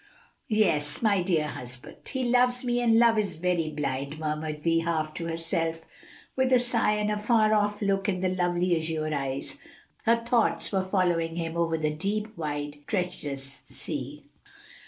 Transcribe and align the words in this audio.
"Yes, 0.49 1.03
my 1.03 1.21
dear 1.21 1.49
husband! 1.49 1.97
he 2.09 2.23
loves 2.23 2.63
me, 2.65 2.81
and 2.81 2.97
love 2.97 3.19
is 3.19 3.37
very 3.37 3.69
blind," 3.69 4.17
murmured 4.17 4.59
Vi, 4.63 4.79
half 4.79 5.13
to 5.13 5.27
herself, 5.27 5.85
with 6.35 6.51
a 6.51 6.57
sigh 6.57 6.93
and 6.93 7.11
a 7.11 7.17
far 7.19 7.53
off 7.53 7.83
look 7.83 8.09
in 8.09 8.21
the 8.21 8.29
lovely 8.35 8.75
azure 8.75 9.13
eyes. 9.13 9.57
Her 10.07 10.15
thoughts 10.25 10.71
were 10.71 10.83
following 10.85 11.35
him 11.35 11.55
over 11.55 11.77
the 11.77 11.93
deep, 11.93 12.35
wide, 12.35 12.77
treacherous 12.87 13.43
sea. 13.65 14.23